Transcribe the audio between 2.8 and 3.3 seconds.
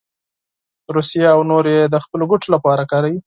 کاروي.